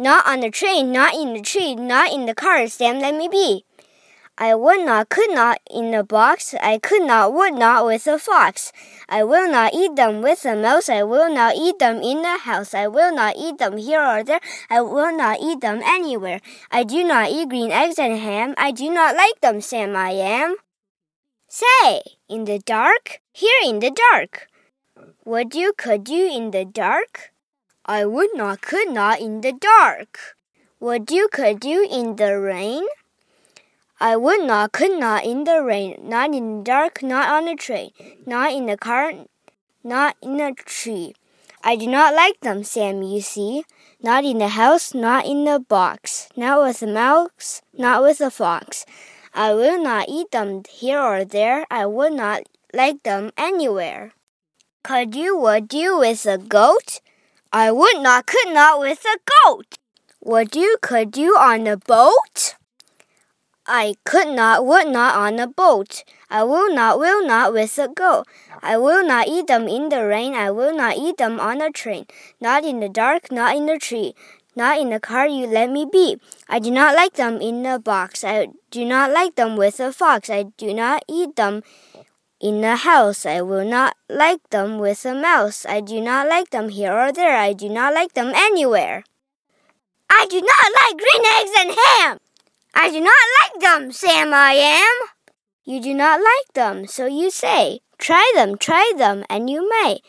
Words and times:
Not 0.00 0.26
on 0.28 0.40
the 0.40 0.50
train, 0.50 0.92
not 0.92 1.14
in 1.14 1.34
the 1.34 1.42
tree, 1.42 1.74
not 1.74 2.12
in 2.12 2.26
the 2.26 2.34
car, 2.34 2.68
Sam, 2.68 3.00
let 3.00 3.16
me 3.16 3.26
be. 3.26 3.64
I 4.40 4.54
would 4.54 4.86
not, 4.86 5.08
could 5.08 5.34
not 5.34 5.58
in 5.68 5.90
the 5.90 6.04
box. 6.04 6.54
I 6.62 6.78
could 6.78 7.02
not, 7.02 7.34
would 7.34 7.54
not 7.54 7.84
with 7.84 8.06
a 8.06 8.20
fox. 8.20 8.72
I 9.08 9.24
will 9.24 9.50
not 9.50 9.74
eat 9.74 9.96
them 9.96 10.22
with 10.22 10.44
a 10.44 10.54
mouse. 10.54 10.88
I 10.88 11.02
will 11.02 11.34
not 11.34 11.56
eat 11.56 11.80
them 11.80 11.96
in 12.00 12.22
the 12.22 12.38
house. 12.38 12.72
I 12.72 12.86
will 12.86 13.12
not 13.12 13.34
eat 13.36 13.58
them 13.58 13.78
here 13.78 14.00
or 14.00 14.22
there. 14.22 14.38
I 14.70 14.82
will 14.82 15.16
not 15.16 15.40
eat 15.42 15.60
them 15.60 15.82
anywhere. 15.84 16.40
I 16.70 16.84
do 16.84 17.02
not 17.02 17.30
eat 17.30 17.48
green 17.48 17.72
eggs 17.72 17.98
and 17.98 18.16
ham. 18.16 18.54
I 18.56 18.70
do 18.70 18.88
not 18.94 19.16
like 19.16 19.40
them, 19.40 19.60
Sam 19.60 19.96
I 19.96 20.10
am. 20.10 20.54
Say, 21.48 22.02
in 22.28 22.44
the 22.44 22.60
dark, 22.60 23.20
here 23.32 23.58
in 23.64 23.80
the 23.80 23.90
dark. 23.90 24.46
Would 25.24 25.56
you, 25.56 25.72
could 25.76 26.08
you 26.08 26.30
in 26.30 26.52
the 26.52 26.64
dark? 26.64 27.32
I 27.90 28.04
would 28.04 28.34
not, 28.34 28.60
could 28.60 28.90
not 28.90 29.18
in 29.18 29.40
the 29.40 29.50
dark. 29.50 30.36
Would 30.78 31.10
you, 31.10 31.26
could 31.32 31.64
you 31.64 31.88
in 31.90 32.16
the 32.16 32.38
rain? 32.38 32.86
I 33.98 34.14
would 34.14 34.44
not, 34.44 34.72
could 34.72 35.00
not 35.00 35.24
in 35.24 35.44
the 35.44 35.62
rain, 35.62 35.98
not 36.02 36.34
in 36.34 36.58
the 36.58 36.64
dark, 36.64 37.02
not 37.02 37.30
on 37.30 37.46
the 37.46 37.54
train, 37.54 37.92
not 38.26 38.52
in 38.52 38.66
the 38.66 38.76
car, 38.76 39.14
not 39.82 40.16
in 40.20 40.38
a 40.38 40.52
tree. 40.52 41.14
I 41.64 41.76
do 41.76 41.86
not 41.86 42.14
like 42.14 42.38
them, 42.40 42.62
Sam, 42.62 43.02
you 43.02 43.22
see. 43.22 43.64
Not 44.02 44.22
in 44.22 44.36
the 44.36 44.48
house, 44.48 44.92
not 44.92 45.24
in 45.24 45.46
the 45.46 45.58
box, 45.58 46.28
not 46.36 46.60
with 46.60 46.82
a 46.82 46.86
mouse, 46.86 47.62
not 47.72 48.02
with 48.02 48.20
a 48.20 48.30
fox. 48.30 48.84
I 49.32 49.54
will 49.54 49.82
not 49.82 50.10
eat 50.10 50.30
them 50.30 50.62
here 50.68 51.00
or 51.00 51.24
there. 51.24 51.64
I 51.70 51.86
would 51.86 52.12
not 52.12 52.42
like 52.74 53.02
them 53.02 53.32
anywhere. 53.38 54.12
Could 54.84 55.14
you, 55.14 55.38
would 55.38 55.72
you 55.72 55.98
with 55.98 56.26
a 56.26 56.36
goat? 56.36 57.00
I 57.52 57.72
would 57.72 58.00
not, 58.00 58.26
could 58.26 58.52
not 58.52 58.78
with 58.78 59.04
a 59.06 59.18
goat. 59.46 59.78
Would 60.22 60.54
you, 60.54 60.76
could 60.82 61.16
you 61.16 61.34
on 61.36 61.66
a 61.66 61.78
boat? 61.78 62.56
I 63.66 63.94
could 64.04 64.28
not, 64.28 64.66
would 64.66 64.88
not 64.88 65.14
on 65.14 65.38
a 65.38 65.46
boat. 65.46 66.04
I 66.28 66.42
will 66.42 66.74
not, 66.74 66.98
will 66.98 67.26
not 67.26 67.54
with 67.54 67.78
a 67.78 67.88
goat. 67.88 68.26
I 68.62 68.76
will 68.76 69.06
not 69.06 69.28
eat 69.28 69.46
them 69.46 69.66
in 69.66 69.88
the 69.88 70.04
rain. 70.04 70.34
I 70.34 70.50
will 70.50 70.74
not 70.76 70.98
eat 70.98 71.16
them 71.16 71.40
on 71.40 71.62
a 71.62 71.70
train. 71.70 72.06
Not 72.38 72.64
in 72.64 72.80
the 72.80 72.88
dark, 72.88 73.32
not 73.32 73.56
in 73.56 73.64
the 73.64 73.78
tree. 73.78 74.14
Not 74.54 74.78
in 74.78 74.90
the 74.90 75.00
car, 75.00 75.26
you 75.26 75.46
let 75.46 75.70
me 75.70 75.86
be. 75.90 76.18
I 76.48 76.58
do 76.58 76.70
not 76.70 76.94
like 76.94 77.14
them 77.14 77.40
in 77.40 77.64
a 77.64 77.78
box. 77.78 78.24
I 78.24 78.48
do 78.70 78.84
not 78.84 79.10
like 79.10 79.36
them 79.36 79.56
with 79.56 79.80
a 79.80 79.92
fox. 79.92 80.28
I 80.28 80.44
do 80.58 80.74
not 80.74 81.02
eat 81.08 81.36
them 81.36 81.62
in 82.40 82.62
a 82.64 82.76
house. 82.76 83.26
I 83.26 83.40
will 83.42 83.64
not 83.64 83.96
like 84.08 84.48
them 84.50 84.78
with 84.78 85.04
a 85.04 85.14
mouse. 85.14 85.66
I 85.66 85.80
do 85.80 86.00
not 86.00 86.28
like 86.28 86.50
them 86.50 86.68
here 86.68 86.92
or 86.92 87.12
there. 87.12 87.36
I 87.36 87.52
do 87.52 87.68
not 87.68 87.94
like 87.94 88.14
them 88.14 88.32
anywhere. 88.34 89.04
I 90.10 90.26
do 90.30 90.40
not 90.40 90.72
like 90.74 90.98
green 90.98 91.24
eggs 91.38 91.52
and 91.58 91.70
ham. 91.70 92.18
I 92.74 92.90
do 92.90 93.00
not 93.00 93.14
like 93.40 93.60
them, 93.60 93.92
Sam 93.92 94.32
I 94.32 94.52
am. 94.52 95.08
You 95.64 95.82
do 95.82 95.92
not 95.94 96.20
like 96.20 96.54
them, 96.54 96.86
so 96.86 97.06
you 97.06 97.30
say. 97.30 97.80
Try 97.98 98.30
them, 98.34 98.56
try 98.56 98.92
them, 98.96 99.24
and 99.28 99.50
you 99.50 99.68
may. 99.68 100.00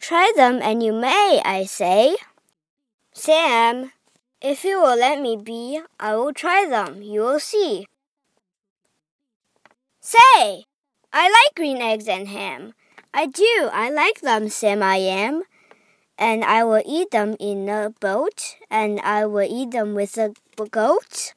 Try 0.00 0.32
them, 0.36 0.60
and 0.62 0.82
you 0.82 0.92
may, 0.92 1.40
I 1.44 1.64
say. 1.64 2.16
Sam, 3.12 3.92
if 4.40 4.64
you 4.64 4.80
will 4.80 4.96
let 4.96 5.20
me 5.20 5.36
be, 5.36 5.80
I 5.98 6.16
will 6.16 6.32
try 6.32 6.66
them. 6.68 7.02
You 7.02 7.22
will 7.22 7.40
see. 7.40 7.86
Say, 10.00 10.64
I 11.12 11.28
like 11.28 11.54
green 11.56 11.80
eggs 11.80 12.06
and 12.06 12.28
ham. 12.28 12.74
I 13.14 13.26
do. 13.26 13.70
I 13.72 13.90
like 13.90 14.20
them, 14.20 14.48
Sam 14.48 14.82
I 14.82 14.96
am. 14.96 15.42
And 16.18 16.44
I 16.44 16.64
will 16.64 16.82
eat 16.84 17.10
them 17.10 17.36
in 17.40 17.68
a 17.68 17.90
boat, 18.00 18.56
and 18.70 19.00
I 19.00 19.24
will 19.24 19.48
eat 19.48 19.70
them 19.70 19.94
with 19.94 20.18
a 20.18 20.34
goat. 20.70 21.34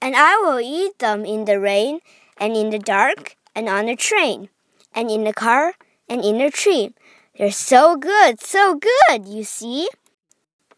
And 0.00 0.16
I 0.16 0.36
will 0.36 0.60
eat 0.60 0.98
them 0.98 1.24
in 1.24 1.44
the 1.44 1.60
rain, 1.60 2.00
and 2.38 2.56
in 2.56 2.70
the 2.70 2.78
dark, 2.78 3.36
and 3.54 3.68
on 3.68 3.88
a 3.88 3.96
train, 3.96 4.48
and 4.94 5.10
in 5.10 5.24
the 5.24 5.34
car, 5.34 5.74
and 6.08 6.24
in 6.24 6.40
a 6.40 6.50
tree. 6.50 6.94
They're 7.36 7.52
so 7.52 7.96
good, 7.96 8.40
so 8.40 8.80
good, 8.80 9.26
you 9.26 9.44
see. 9.44 9.88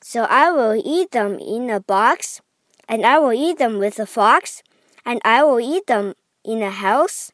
So 0.03 0.25
I 0.25 0.51
will 0.51 0.81
eat 0.85 1.13
them 1.13 1.39
in 1.39 1.71
a 1.71 1.81
box, 1.81 2.43
and 2.89 3.07
I 3.07 3.19
will 3.19 3.33
eat 3.33 3.59
them 3.59 3.79
with 3.79 3.99
a 3.99 4.07
fox, 4.07 4.63
and 5.05 5.21
I 5.25 5.43
will 5.43 5.61
eat 5.61 5.87
them 5.87 6.15
in 6.45 6.63
a 6.63 6.71
house, 6.71 7.33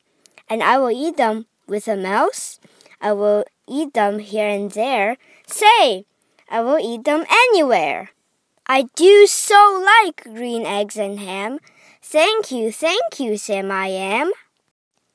and 0.49 0.63
I 0.63 0.79
will 0.79 0.91
eat 0.91 1.17
them 1.17 1.47
with 1.67 1.89
a 1.89 1.97
mouse. 1.97 2.61
I 3.01 3.13
will 3.13 3.45
eat 3.69 3.95
them 3.95 4.19
here 4.19 4.49
and 4.49 4.71
there. 4.71 5.17
Say, 5.47 6.07
I 6.49 6.61
will 6.61 6.79
eat 6.79 7.05
them 7.05 7.25
anywhere. 7.29 8.11
I 8.67 8.89
do 8.95 9.27
so 9.27 9.83
like 9.85 10.25
green 10.25 10.67
eggs 10.67 10.97
and 10.97 11.21
ham. 11.21 11.59
Thank 12.03 12.51
you, 12.51 12.73
thank 12.73 13.19
you, 13.19 13.37
Sam 13.37 13.71
I 13.71 13.89
am. 13.89 14.33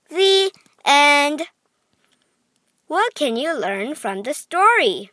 The 0.10 0.52
end. 0.86 1.44
What 2.88 3.16
can 3.16 3.38
you 3.38 3.58
learn 3.58 3.96
from 3.96 4.24
the 4.24 4.34
story? 4.34 5.12